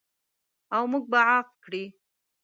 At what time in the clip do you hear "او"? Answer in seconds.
0.75-0.83